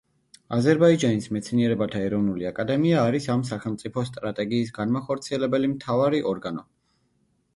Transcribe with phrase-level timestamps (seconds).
[0.55, 6.65] აზერბაიჯანის მეცნიერებათა ეროვნული აკადემია არის ამ სახელმწიფო სტრატეგიის განმახორციელებელი მთავარი ორგანო.